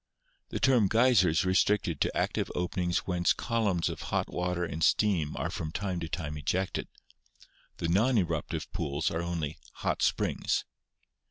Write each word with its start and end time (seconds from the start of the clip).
The 0.49 0.59
term 0.59 0.87
geyser 0.87 1.29
is 1.29 1.45
restricted 1.45 2.01
to 2.01 2.17
active 2.17 2.51
openings 2.55 3.05
whence 3.05 3.33
col 3.33 3.65
umns 3.67 3.87
of 3.87 4.01
hot 4.09 4.29
water 4.29 4.65
and 4.65 4.83
steam 4.83 5.37
are 5.37 5.51
from 5.51 5.71
time 5.71 5.99
to 5.99 6.09
time 6.09 6.37
ejected; 6.37 6.87
the 7.77 7.87
non 7.87 8.17
eruptive 8.17 8.71
pools 8.73 9.11
are 9.11 9.21
only 9.21 9.59
hot 9.75 10.01
springs. 10.01 10.65